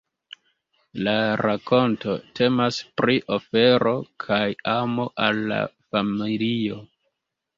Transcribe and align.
La 1.07 1.11
rakonto 1.41 2.13
temas 2.39 2.79
pri 3.01 3.17
ofero 3.37 3.93
kaj 4.25 4.41
amo 4.79 5.05
al 5.27 5.43
la 5.51 5.63
familio. 5.93 6.81